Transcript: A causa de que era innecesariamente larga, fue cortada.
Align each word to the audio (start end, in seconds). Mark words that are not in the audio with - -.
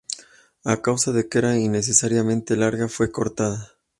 A 0.63 0.75
causa 0.85 1.09
de 1.11 1.27
que 1.29 1.37
era 1.37 1.55
innecesariamente 1.59 2.55
larga, 2.55 2.87
fue 2.89 3.11
cortada. 3.11 3.73